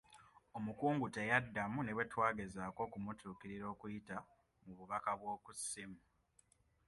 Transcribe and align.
Omukungu 0.57 1.05
teyaddamu 1.15 1.79
ne 1.83 1.91
bwe 1.95 2.09
twagezaako 2.11 2.79
okumutuukirira 2.87 3.65
okuyita 3.73 4.17
mu 4.65 4.71
bubaka 4.77 5.11
bw'oku 5.19 5.51
ssimu. 5.59 5.99